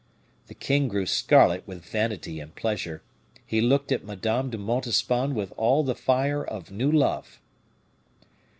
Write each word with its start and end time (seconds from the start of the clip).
The 0.47 0.55
king 0.55 0.87
grew 0.87 1.05
scarlet 1.05 1.67
with 1.67 1.85
vanity 1.85 2.39
and 2.39 2.55
pleasure; 2.55 3.03
he 3.45 3.61
looked 3.61 3.91
at 3.91 4.03
Madame 4.03 4.49
de 4.49 4.57
Montespan 4.57 5.35
with 5.35 5.53
all 5.57 5.83
the 5.83 5.93
fire 5.93 6.43
of 6.43 6.71
new 6.71 6.91
love. 6.91 7.39